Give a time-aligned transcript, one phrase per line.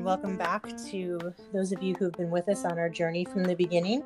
[0.00, 3.54] Welcome back to those of you who've been with us on our journey from the
[3.54, 4.02] beginning.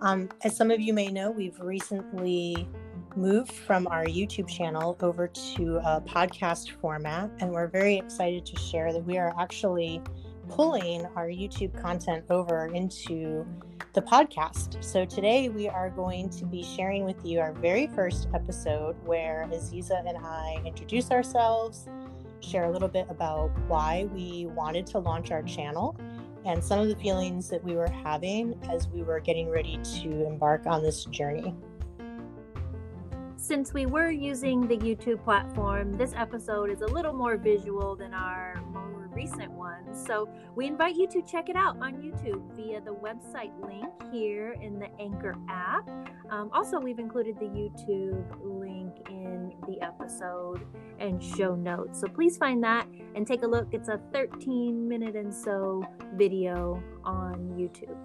[0.00, 2.66] Um, as some of you may know, we've recently
[3.14, 8.58] moved from our YouTube channel over to a podcast format, and we're very excited to
[8.58, 10.00] share that we are actually
[10.48, 13.46] pulling our YouTube content over into
[13.92, 14.82] the podcast.
[14.82, 19.46] So today we are going to be sharing with you our very first episode where
[19.52, 21.88] Aziza and I introduce ourselves,
[22.40, 25.94] share a little bit about why we wanted to launch our channel,
[26.46, 30.26] and some of the feelings that we were having as we were getting ready to
[30.26, 31.54] embark on this journey.
[33.36, 38.14] Since we were using the YouTube platform, this episode is a little more visual than
[38.14, 38.54] our
[39.12, 40.04] recent ones.
[40.06, 44.56] So we invite you to check it out on YouTube via the website link here
[44.60, 45.88] in the Anchor app.
[46.30, 50.66] Um, also, we've included the YouTube link in the episode
[50.98, 52.00] and show notes.
[52.00, 53.68] So please find that and take a look.
[53.72, 57.96] It's a 13 minute and so video on YouTube.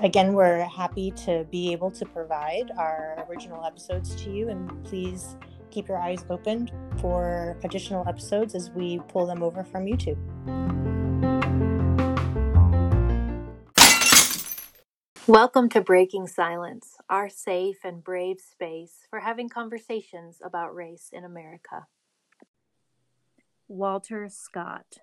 [0.00, 5.36] Again, we're happy to be able to provide our original episodes to you, and please
[5.70, 10.18] keep your eyes open for additional episodes as we pull them over from YouTube.
[15.28, 21.22] Welcome to Breaking Silence, our safe and brave space for having conversations about race in
[21.22, 21.86] America.
[23.68, 25.00] Walter Scott,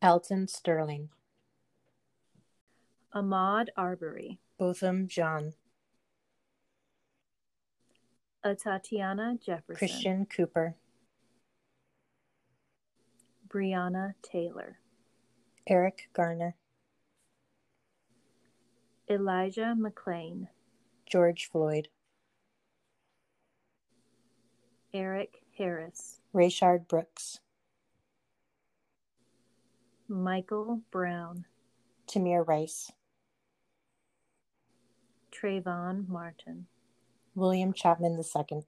[0.00, 1.08] Alton Sterling,
[3.12, 5.54] Ahmaud Arbery, Botham Jean,
[8.44, 10.76] Tatiana Jefferson, Christian Cooper,
[13.52, 14.78] Breonna Taylor,
[15.66, 16.54] Eric Garner,
[19.08, 20.46] Elijah McClain,
[21.10, 21.88] George Floyd,
[24.94, 27.40] Eric Harris, Rayshard Brooks,
[30.06, 31.44] Michael Brown,
[32.06, 32.92] Tamir Rice,
[35.32, 36.66] Trayvon Martin,
[37.34, 38.62] William Chapman II.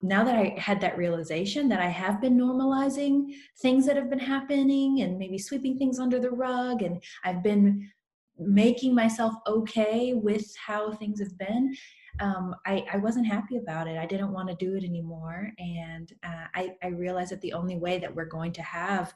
[0.00, 4.18] Now that I had that realization that I have been normalizing things that have been
[4.18, 7.90] happening and maybe sweeping things under the rug, and I've been
[8.38, 11.74] making myself okay with how things have been,
[12.20, 13.98] um, I, I wasn't happy about it.
[13.98, 15.50] I didn't want to do it anymore.
[15.58, 19.12] And uh, I, I realized that the only way that we're going to have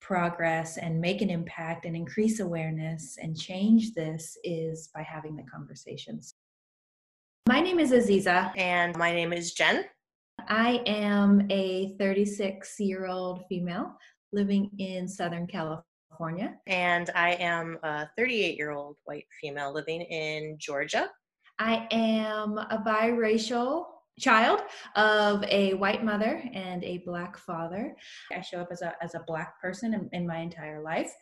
[0.00, 5.44] progress and make an impact and increase awareness and change this is by having the
[5.44, 6.34] conversations.
[7.46, 8.52] My name is Aziza.
[8.56, 9.84] And my name is Jen.
[10.48, 13.96] I am a 36 year old female
[14.32, 16.56] living in Southern California.
[16.66, 21.10] And I am a 38 year old white female living in Georgia.
[21.58, 23.86] I am a biracial
[24.18, 24.60] child
[24.96, 27.94] of a white mother and a black father.
[28.32, 31.12] I show up as a, as a black person in, in my entire life.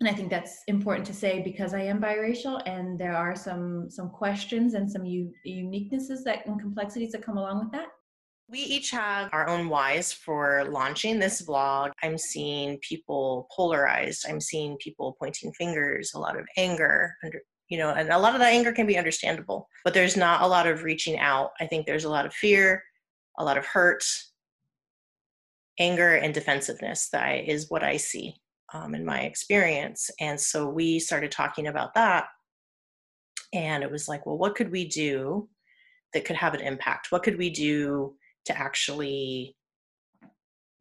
[0.00, 3.88] And I think that's important to say because I am biracial and there are some
[3.88, 7.88] some questions and some u- uniquenesses that and complexities that come along with that.
[8.48, 11.92] We each have our own whys for launching this vlog.
[12.02, 14.26] I'm seeing people polarized.
[14.28, 18.34] I'm seeing people pointing fingers, a lot of anger, under, you know, and a lot
[18.34, 21.52] of that anger can be understandable, but there's not a lot of reaching out.
[21.58, 22.84] I think there's a lot of fear,
[23.38, 24.04] a lot of hurt,
[25.80, 28.34] anger, and defensiveness that I, is what I see
[28.74, 30.10] um, in my experience.
[30.20, 32.26] And so we started talking about that.
[33.54, 35.48] And it was like, well, what could we do
[36.12, 37.10] that could have an impact?
[37.10, 38.14] What could we do
[38.46, 39.56] to actually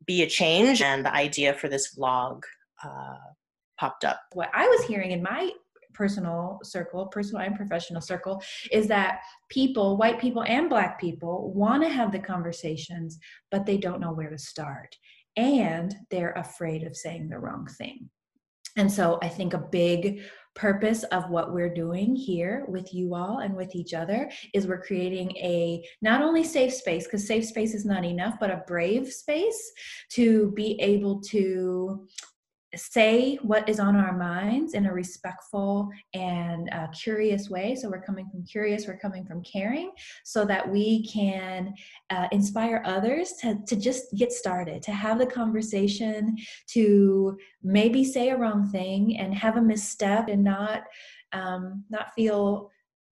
[0.05, 0.81] be a change?
[0.81, 2.43] And the idea for this vlog
[2.83, 3.17] uh,
[3.79, 4.19] popped up.
[4.33, 5.51] What I was hearing in my
[5.93, 8.41] personal circle, personal and professional circle,
[8.71, 9.19] is that
[9.49, 13.19] people, white people and black people, want to have the conversations,
[13.51, 14.95] but they don't know where to start.
[15.37, 18.09] And they're afraid of saying the wrong thing.
[18.75, 20.21] And so I think a big
[20.55, 24.81] purpose of what we're doing here with you all and with each other is we're
[24.81, 29.11] creating a not only safe space because safe space is not enough but a brave
[29.11, 29.71] space
[30.09, 32.07] to be able to
[32.75, 37.75] say what is on our minds in a respectful and uh, curious way.
[37.75, 39.91] So we're coming from curious, we're coming from caring,
[40.23, 41.73] so that we can
[42.09, 46.37] uh, inspire others to, to just get started, to have the conversation,
[46.67, 50.83] to maybe say a wrong thing and have a misstep and not
[51.33, 52.69] um, not feel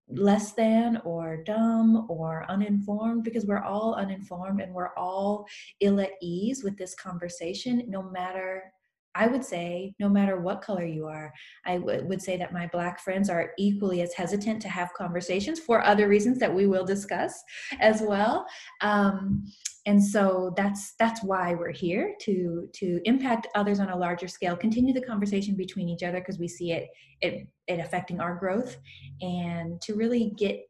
[0.08, 5.46] less than or dumb or uninformed because we're all uninformed and we're all
[5.80, 8.72] ill at ease with this conversation no matter
[9.14, 11.32] I would say, no matter what color you are,
[11.66, 15.60] I w- would say that my Black friends are equally as hesitant to have conversations
[15.60, 17.42] for other reasons that we will discuss
[17.80, 18.46] as well.
[18.80, 19.44] Um,
[19.86, 24.56] and so that's that's why we're here to to impact others on a larger scale
[24.56, 26.88] continue the conversation between each other because we see it,
[27.20, 28.76] it it affecting our growth
[29.20, 30.60] and to really get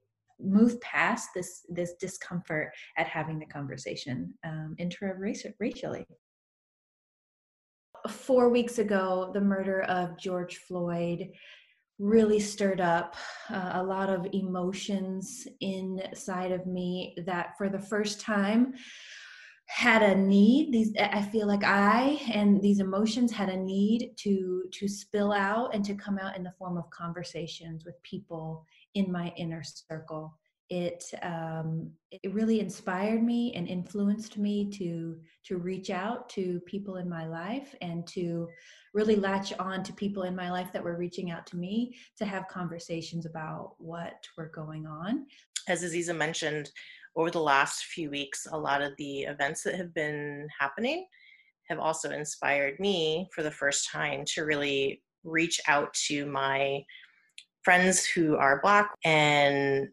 [0.41, 6.05] move past this this discomfort at having the conversation um, interracially
[8.09, 11.31] four weeks ago, the murder of George Floyd
[11.99, 13.15] really stirred up
[13.51, 18.75] uh, a lot of emotions inside of me that for the first time
[19.69, 20.73] had a need.
[20.73, 25.75] These i feel like i and these emotions had a need to to spill out
[25.75, 30.37] and to come out in the form of conversations with people in my inner circle
[30.71, 36.97] it um, it really inspired me and influenced me to to reach out to people
[36.97, 38.49] in my life and to
[38.95, 42.25] really latch on to people in my life that were reaching out to me to
[42.25, 45.27] have conversations about what were going on.
[45.69, 46.71] As Aziza mentioned,
[47.17, 51.07] over the last few weeks, a lot of the events that have been happening
[51.69, 56.83] have also inspired me for the first time to really reach out to my
[57.63, 59.89] friends who are Black and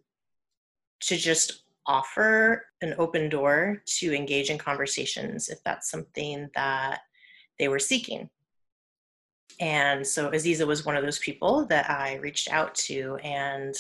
[1.01, 7.00] to just offer an open door to engage in conversations if that's something that
[7.57, 8.30] they were seeking.
[9.60, 13.75] And so Aziza was one of those people that I reached out to and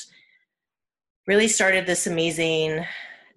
[1.27, 2.83] really started this amazing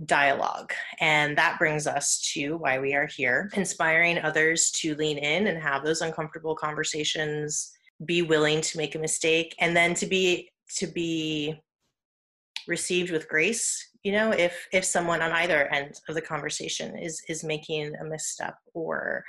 [0.06, 0.72] dialogue.
[1.00, 5.62] And that brings us to why we are here, inspiring others to lean in and
[5.62, 7.72] have those uncomfortable conversations,
[8.04, 11.60] be willing to make a mistake, and then to be to be
[12.66, 17.22] received with grace you know if if someone on either end of the conversation is
[17.28, 19.24] is making a misstep or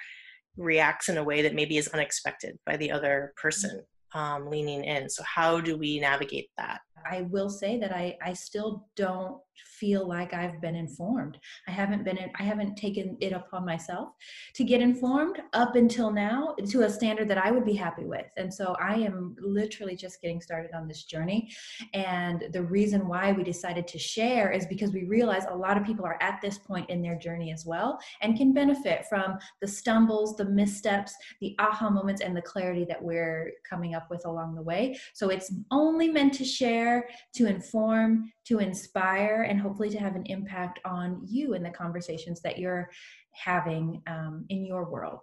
[0.58, 3.82] reacts in a way that maybe is unexpected by the other person
[4.14, 5.10] um, leaning in.
[5.10, 6.82] So how do we navigate that?
[7.10, 11.38] I will say that i i still don't feel like I've been informed.
[11.68, 14.10] I haven't been in, I haven't taken it upon myself
[14.56, 18.26] to get informed up until now to a standard that I would be happy with.
[18.38, 21.52] And so I am literally just getting started on this journey.
[21.94, 25.84] And the reason why we decided to share is because we realize a lot of
[25.84, 29.68] people are at this point in their journey as well and can benefit from the
[29.68, 34.56] stumbles, the missteps, the aha moments and the clarity that we're coming up with along
[34.56, 34.98] the way.
[35.14, 40.26] So it's only meant to share, to inform, to inspire and hopefully to have an
[40.26, 42.90] impact on you in the conversations that you're
[43.32, 45.22] having um, in your world.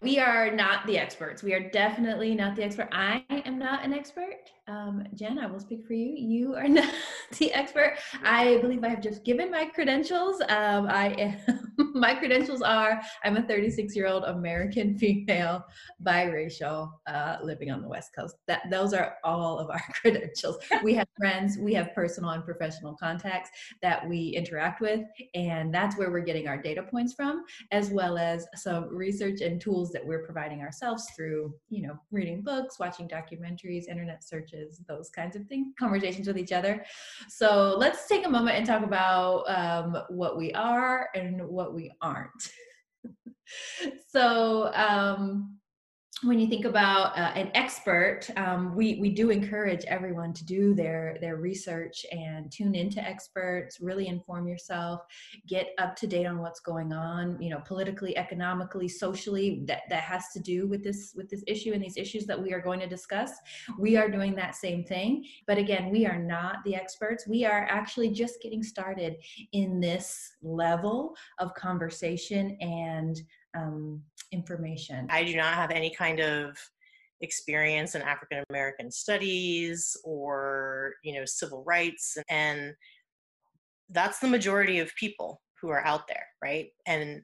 [0.00, 1.42] We are not the experts.
[1.42, 2.88] We are definitely not the expert.
[2.92, 4.50] I am not an expert.
[4.68, 6.14] Um, Jen, I will speak for you.
[6.16, 6.88] You are not
[7.38, 7.96] the expert.
[8.22, 10.40] I believe I have just given my credentials.
[10.42, 15.64] Um, I am, my credentials are I'm a 36 year old American female,
[16.02, 18.36] biracial, uh, living on the West Coast.
[18.46, 20.58] That those are all of our credentials.
[20.82, 23.50] We have friends, we have personal and professional contacts
[23.82, 25.00] that we interact with,
[25.34, 29.60] and that's where we're getting our data points from, as well as some research and
[29.60, 35.10] tools that we're providing ourselves through, you know, reading books, watching documentaries, internet searches those
[35.10, 36.84] kinds of things, conversations with each other.
[37.28, 41.92] So let's take a moment and talk about um, what we are and what we
[42.02, 42.50] aren't.
[44.08, 45.57] so, um,
[46.24, 50.74] when you think about uh, an expert, um, we we do encourage everyone to do
[50.74, 53.80] their their research and tune into experts.
[53.80, 55.02] Really inform yourself,
[55.46, 57.40] get up to date on what's going on.
[57.40, 59.62] You know, politically, economically, socially.
[59.66, 62.52] That that has to do with this with this issue and these issues that we
[62.52, 63.30] are going to discuss.
[63.78, 67.28] We are doing that same thing, but again, we are not the experts.
[67.28, 69.16] We are actually just getting started
[69.52, 73.20] in this level of conversation and
[73.56, 74.02] um,
[74.32, 75.06] information.
[75.10, 76.56] I do not have any kind of
[77.20, 82.74] experience in African American studies or you know civil rights and
[83.90, 86.68] that's the majority of people who are out there right?
[86.86, 87.22] And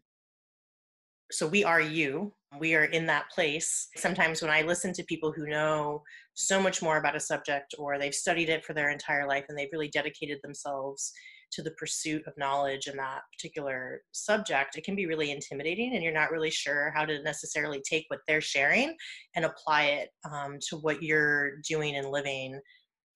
[1.31, 2.33] so we are you.
[2.59, 3.89] We are in that place.
[3.97, 6.03] Sometimes when i listen to people who know
[6.35, 9.57] so much more about a subject or they've studied it for their entire life and
[9.57, 11.13] they've really dedicated themselves
[11.55, 16.03] to the pursuit of knowledge in that particular subject, it can be really intimidating and
[16.03, 18.95] you're not really sure how to necessarily take what they're sharing
[19.37, 22.61] and apply it um, to what you're doing and living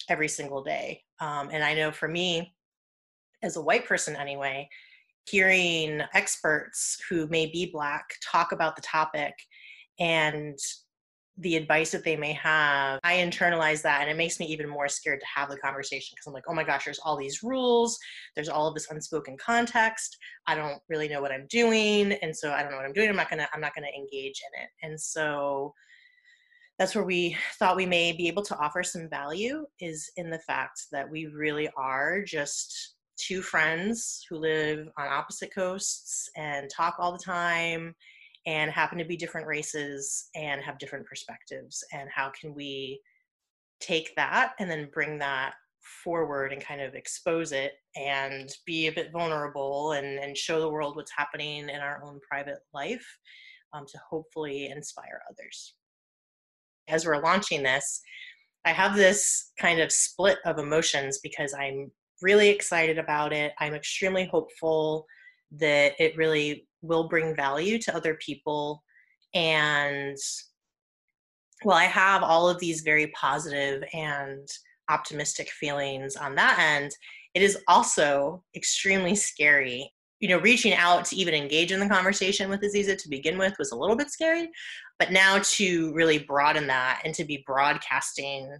[0.08, 1.02] every single day.
[1.20, 2.54] Um, and I know for me,
[3.42, 4.68] as a white person anyway,
[5.28, 9.34] hearing experts who may be black talk about the topic
[9.98, 10.58] and
[11.40, 14.88] the advice that they may have, I internalize that and it makes me even more
[14.88, 17.98] scared to have the conversation because I'm like, oh my gosh, there's all these rules,
[18.34, 20.16] there's all of this unspoken context.
[20.46, 22.12] I don't really know what I'm doing.
[22.12, 23.08] And so I don't know what I'm doing.
[23.08, 24.68] I'm not gonna, I'm not gonna engage in it.
[24.82, 25.74] And so
[26.78, 30.38] that's where we thought we may be able to offer some value is in the
[30.40, 36.96] fact that we really are just two friends who live on opposite coasts and talk
[36.98, 37.94] all the time
[38.48, 42.98] and happen to be different races and have different perspectives and how can we
[43.78, 45.52] take that and then bring that
[46.02, 50.68] forward and kind of expose it and be a bit vulnerable and, and show the
[50.68, 53.06] world what's happening in our own private life
[53.74, 55.74] um, to hopefully inspire others.
[56.88, 58.00] As we're launching this
[58.64, 63.52] i have this kind of split of emotions because i'm really excited about it.
[63.58, 65.06] I'm extremely hopeful
[65.52, 68.82] that it really will bring value to other people
[69.34, 70.16] and
[71.64, 74.48] well i have all of these very positive and
[74.88, 76.92] optimistic feelings on that end.
[77.34, 79.90] It is also extremely scary.
[80.20, 83.54] You know reaching out to even engage in the conversation with aziza to begin with
[83.56, 84.50] was a little bit scary
[84.98, 88.52] but now to really broaden that and to be broadcasting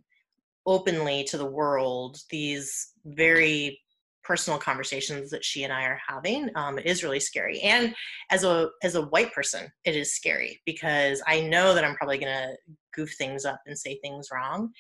[0.66, 3.80] openly to the world these very
[4.28, 7.60] personal conversations that she and I are having um, is really scary.
[7.60, 7.94] And
[8.30, 12.18] as a as a white person, it is scary because I know that I'm probably
[12.18, 12.52] gonna
[12.94, 14.70] goof things up and say things wrong.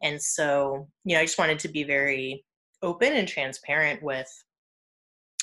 [0.00, 2.44] And so, you know, I just wanted to be very
[2.82, 4.28] open and transparent with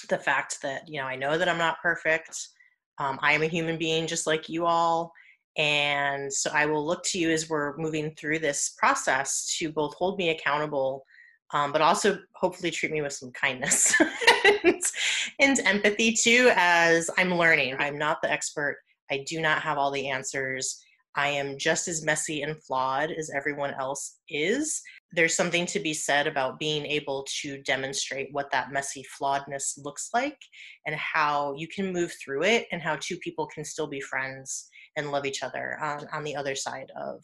[0.09, 2.47] the fact that you know I know that I'm not perfect.
[2.99, 5.11] Um, I am a human being just like you all.
[5.57, 9.93] And so I will look to you as we're moving through this process to both
[9.95, 11.03] hold me accountable
[11.53, 13.93] um, but also hopefully treat me with some kindness
[14.63, 14.81] and,
[15.39, 17.75] and empathy too, as I'm learning.
[17.79, 18.77] I'm not the expert,
[19.11, 20.81] I do not have all the answers.
[21.15, 24.81] I am just as messy and flawed as everyone else is.
[25.11, 30.09] There's something to be said about being able to demonstrate what that messy flawedness looks
[30.13, 30.37] like
[30.85, 34.69] and how you can move through it and how two people can still be friends
[34.95, 37.21] and love each other on, on the other side of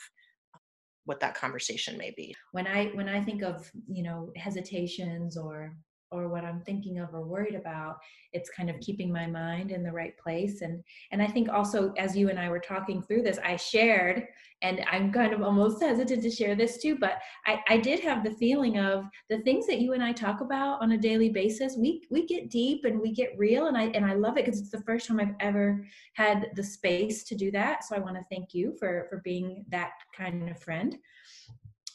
[1.08, 2.36] what that conversation may be.
[2.52, 5.74] When i when i think of you know hesitations or
[6.12, 7.98] or what i'm thinking of or worried about
[8.34, 8.82] it's kind of mm.
[8.82, 12.40] keeping my mind in the right place and and i think also as you and
[12.40, 14.26] i were talking through this i shared
[14.62, 18.24] and i'm kind of almost hesitant to share this too but i i did have
[18.24, 21.76] the feeling of the things that you and i talk about on a daily basis
[21.78, 24.60] we we get deep and we get real and i and i love it because
[24.60, 28.16] it's the first time i've ever had the space to do that so i want
[28.16, 30.98] to thank you for for being that kind of friend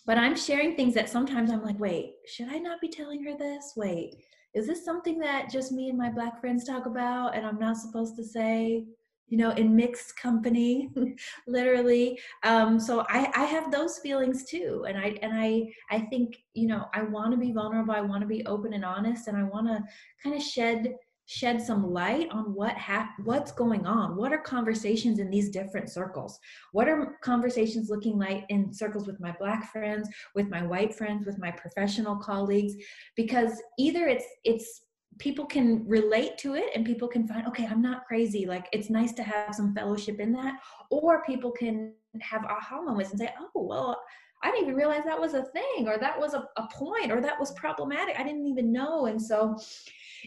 [0.06, 3.36] but I'm sharing things that sometimes I'm like, wait, should I not be telling her
[3.36, 3.74] this?
[3.76, 4.16] Wait,
[4.54, 7.76] is this something that just me and my black friends talk about and I'm not
[7.76, 8.84] supposed to say?
[9.28, 10.90] You know, in mixed company,
[11.46, 12.20] literally.
[12.42, 16.66] Um, so I, I have those feelings too, and I and I I think you
[16.66, 17.94] know I want to be vulnerable.
[17.94, 19.82] I want to be open and honest, and I want to
[20.22, 24.16] kind of shed shed some light on what hap- what's going on.
[24.16, 26.38] What are conversations in these different circles?
[26.72, 31.24] What are conversations looking like in circles with my black friends with my white friends
[31.24, 32.74] with my professional colleagues?
[33.16, 34.82] Because either it's it's
[35.18, 38.46] people can relate to it and people can find okay i'm not crazy.
[38.46, 40.58] Like it's nice to have some fellowship in that.
[40.90, 44.00] Or people can have aha moments and say oh well
[44.42, 47.20] I didn't even realize that was a thing, or that was a, a point, or
[47.20, 48.18] that was problematic.
[48.18, 49.06] I didn't even know.
[49.06, 49.58] And so,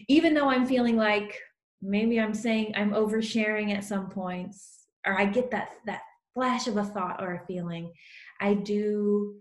[0.08, 1.38] even though I'm feeling like
[1.82, 6.00] maybe I'm saying I'm oversharing at some points, or I get that that
[6.34, 7.92] flash of a thought or a feeling,
[8.40, 9.36] I do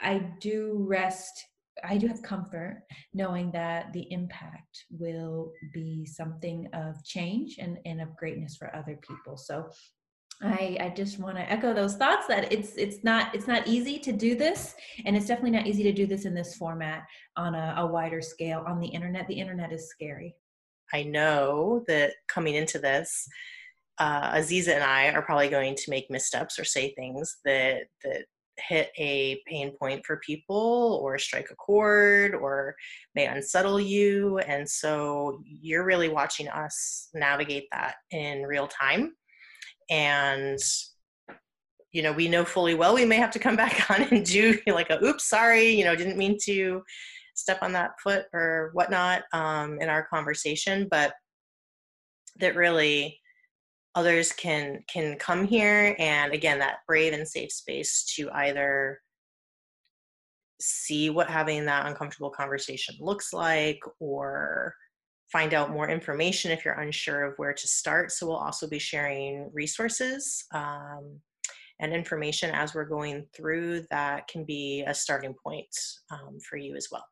[0.00, 1.46] I do rest
[1.84, 2.82] I do have comfort
[3.14, 8.98] knowing that the impact will be something of change and, and of greatness for other
[9.02, 9.36] people.
[9.36, 9.70] So
[10.42, 13.98] I, I just want to echo those thoughts that it's it's not it's not easy
[14.00, 17.04] to do this and it's definitely not easy to do this in this format
[17.36, 19.28] on a, a wider scale on the internet.
[19.28, 20.34] The internet is scary.
[20.92, 23.26] I know that coming into this
[23.98, 28.24] uh, aziza and i are probably going to make missteps or say things that that
[28.58, 32.74] hit a pain point for people or strike a chord or
[33.14, 39.14] may unsettle you and so you're really watching us navigate that in real time
[39.92, 40.58] and
[41.92, 44.58] you know we know fully well we may have to come back on and do
[44.66, 46.82] like a oops sorry you know didn't mean to
[47.34, 51.12] step on that foot or whatnot um, in our conversation but
[52.40, 53.20] that really
[53.94, 58.98] others can can come here and again that brave and safe space to either
[60.60, 64.74] see what having that uncomfortable conversation looks like or
[65.32, 68.12] find out more information if you're unsure of where to start.
[68.12, 71.18] So we'll also be sharing resources um,
[71.80, 75.74] and information as we're going through that can be a starting point
[76.10, 77.06] um, for you as well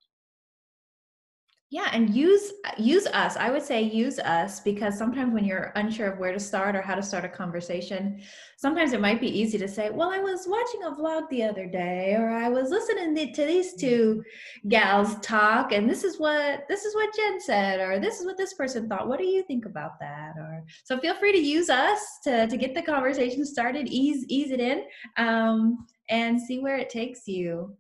[1.71, 3.37] yeah and use use us.
[3.37, 6.83] I would say use us because sometimes when you're unsure of where to start or
[6.83, 8.21] how to start a conversation
[8.57, 11.67] sometimes it might be easy to say well i was watching a vlog the other
[11.67, 14.23] day or i was listening to these two
[14.69, 18.37] gals talk and this is what this is what jen said or this is what
[18.37, 19.09] this person thought.
[19.09, 20.35] What do you think about that?
[20.39, 24.51] Or so feel free to use us to to get the conversation started ease ease
[24.51, 24.85] it in
[25.17, 27.77] um, and see where it takes you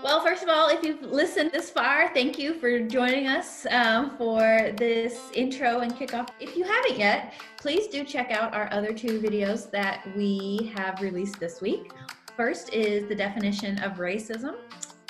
[0.00, 4.16] Well, first of all, if you've listened this far, thank you for joining us um,
[4.16, 6.28] for this intro and kickoff.
[6.38, 11.00] If you haven't yet, please do check out our other two videos that we have
[11.00, 11.90] released this week.
[12.36, 14.54] First is the definition of racism,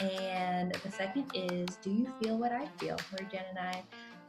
[0.00, 2.96] and the second is Do You Feel What I Feel?
[3.10, 3.82] where Jen and I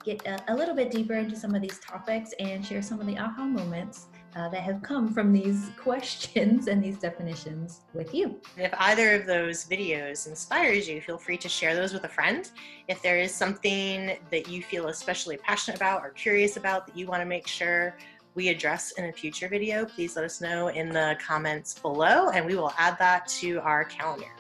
[0.03, 3.07] get a, a little bit deeper into some of these topics and share some of
[3.07, 8.39] the aha moments uh, that have come from these questions and these definitions with you.
[8.57, 12.49] If either of those videos inspires you, feel free to share those with a friend.
[12.87, 17.07] If there is something that you feel especially passionate about or curious about that you
[17.07, 17.95] want to make sure
[18.35, 22.45] we address in a future video, please let us know in the comments below and
[22.45, 24.31] we will add that to our calendar.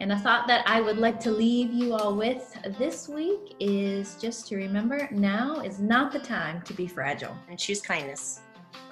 [0.00, 4.16] And a thought that I would like to leave you all with this week is
[4.20, 7.36] just to remember now is not the time to be fragile.
[7.48, 8.40] And choose kindness.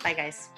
[0.02, 0.48] Bye, guys.